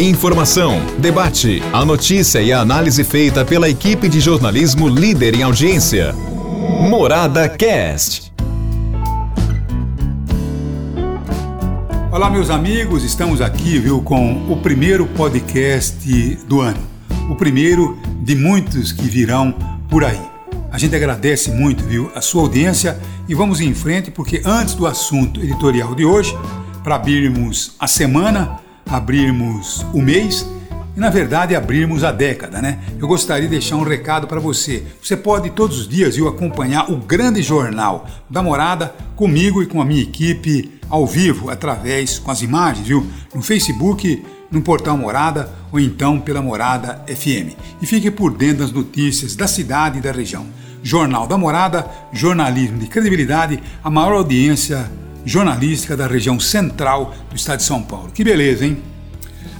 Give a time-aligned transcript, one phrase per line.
[0.00, 6.12] Informação, debate, a notícia e a análise feita pela equipe de jornalismo líder em audiência.
[6.88, 8.32] Morada Cast.
[12.12, 16.06] Olá, meus amigos, estamos aqui, viu, com o primeiro podcast
[16.46, 16.78] do ano.
[17.28, 19.52] O primeiro de muitos que virão
[19.90, 20.22] por aí.
[20.70, 22.96] A gente agradece muito, viu, a sua audiência
[23.28, 26.38] e vamos em frente porque antes do assunto editorial de hoje,
[26.84, 30.46] para abrirmos a semana, abrirmos o mês
[30.96, 32.80] e, na verdade, abrirmos a década, né?
[32.98, 34.84] Eu gostaria de deixar um recado para você.
[35.00, 39.80] Você pode todos os dias eu acompanhar o grande jornal da Morada comigo e com
[39.80, 43.06] a minha equipe ao vivo, através com as imagens, viu?
[43.32, 47.54] No Facebook, no portal Morada ou então pela Morada FM.
[47.80, 50.46] E fique por dentro das notícias da cidade e da região.
[50.82, 54.90] Jornal da Morada, jornalismo de credibilidade, a maior audiência
[55.28, 58.10] jornalística da região central do estado de São Paulo.
[58.12, 58.82] Que beleza, hein?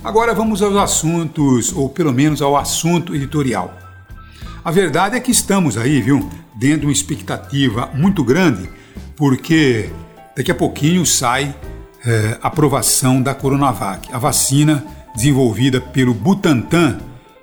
[0.03, 3.77] Agora vamos aos assuntos, ou pelo menos ao assunto editorial.
[4.65, 8.69] A verdade é que estamos aí, viu, dentro de uma expectativa muito grande,
[9.17, 9.91] porque
[10.37, 11.55] daqui a pouquinho sai
[12.05, 16.99] é, aprovação da Coronavac, a vacina desenvolvida pelo Butantan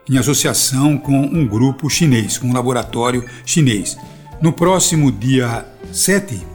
[0.10, 3.98] em associação com um grupo chinês, com um laboratório chinês.
[4.42, 6.55] No próximo dia 7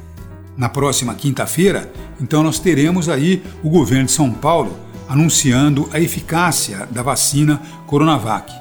[0.61, 6.87] na próxima quinta-feira, então nós teremos aí o governo de São Paulo anunciando a eficácia
[6.91, 8.53] da vacina Coronavac.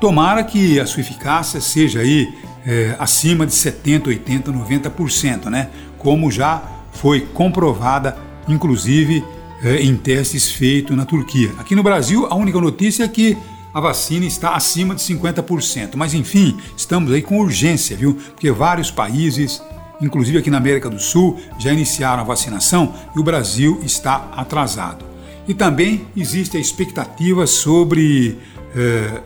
[0.00, 2.28] Tomara que a sua eficácia seja aí
[2.66, 5.70] é, acima de 70, 80, 90%, né?
[5.96, 9.24] Como já foi comprovada, inclusive
[9.62, 11.52] é, em testes feitos na Turquia.
[11.56, 13.38] Aqui no Brasil, a única notícia é que
[13.72, 15.92] a vacina está acima de 50%.
[15.94, 18.14] Mas enfim, estamos aí com urgência, viu?
[18.14, 19.62] Porque vários países
[20.02, 25.04] inclusive aqui na América do Sul, já iniciaram a vacinação e o Brasil está atrasado.
[25.46, 28.38] E também existe a expectativa sobre
[28.76, 29.20] eh,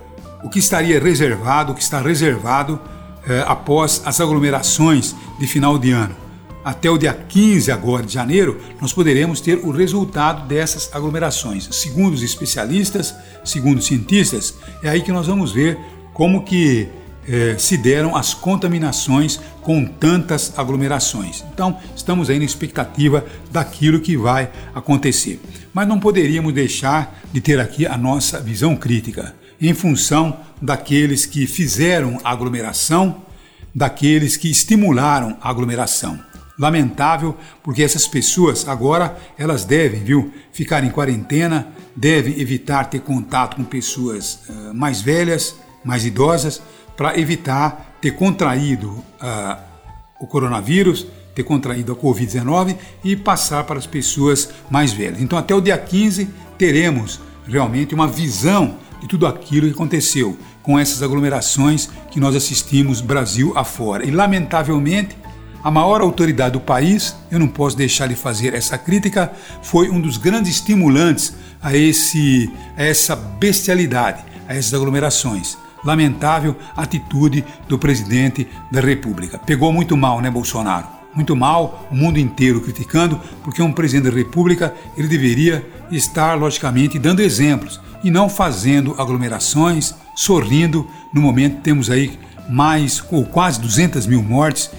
[0.44, 2.80] o que estaria reservado, o que está reservado
[3.26, 6.14] eh, após as aglomerações de final de ano.
[6.64, 11.68] Até o dia 15 agora de janeiro, nós poderemos ter o resultado dessas aglomerações.
[11.70, 13.14] Segundo os especialistas,
[13.44, 15.78] segundo os cientistas, é aí que nós vamos ver
[16.12, 16.88] como que
[17.28, 21.44] eh, se deram as contaminações com tantas aglomerações.
[21.52, 25.40] Então, estamos aí na expectativa daquilo que vai acontecer.
[25.74, 31.46] Mas não poderíamos deixar de ter aqui a nossa visão crítica, em função daqueles que
[31.46, 33.22] fizeram a aglomeração,
[33.74, 36.18] daqueles que estimularam a aglomeração.
[36.58, 43.56] Lamentável, porque essas pessoas agora elas devem, viu, ficar em quarentena, devem evitar ter contato
[43.56, 46.62] com pessoas uh, mais velhas, mais idosas,
[46.96, 49.56] para evitar ter contraído uh,
[50.18, 55.20] o coronavírus, ter contraído a Covid-19 e passar para as pessoas mais velhas.
[55.20, 60.78] Então, até o dia 15, teremos realmente uma visão de tudo aquilo que aconteceu com
[60.78, 64.04] essas aglomerações que nós assistimos Brasil afora.
[64.04, 65.16] E, lamentavelmente,
[65.62, 70.00] a maior autoridade do país, eu não posso deixar de fazer essa crítica, foi um
[70.00, 78.46] dos grandes estimulantes a, esse, a essa bestialidade, a essas aglomerações lamentável atitude do presidente
[78.70, 79.38] da República.
[79.38, 80.86] Pegou muito mal, né, Bolsonaro?
[81.14, 86.98] Muito mal, o mundo inteiro criticando, porque um presidente da República ele deveria estar, logicamente,
[86.98, 90.86] dando exemplos e não fazendo aglomerações, sorrindo.
[91.14, 92.18] No momento temos aí
[92.48, 94.70] mais ou quase 200 mil mortes,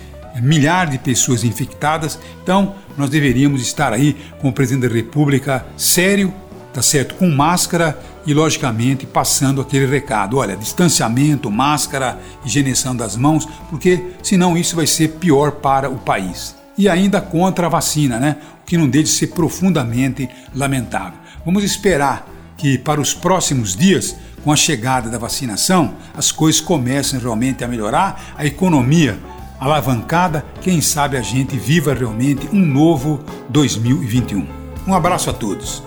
[0.41, 2.19] milhares de pessoas infectadas.
[2.43, 6.33] Então, nós deveríamos estar aí com o presidente da República sério,
[6.73, 13.47] tá certo, com máscara e, logicamente, passando aquele recado: olha, distanciamento, máscara, higienização das mãos,
[13.69, 16.55] porque senão isso vai ser pior para o país.
[16.77, 18.37] E ainda contra a vacina, né?
[18.61, 21.17] O que não deixa de ser profundamente lamentável.
[21.43, 22.27] Vamos esperar
[22.57, 27.67] que para os próximos dias, com a chegada da vacinação, as coisas comecem realmente a
[27.67, 29.17] melhorar, a economia
[29.59, 33.19] alavancada, quem sabe a gente viva realmente um novo
[33.49, 34.47] 2021.
[34.85, 35.86] Um abraço a todos.